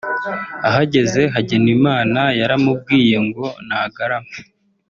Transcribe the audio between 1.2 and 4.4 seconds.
Hagenimana yaramubwiye ngo nagarame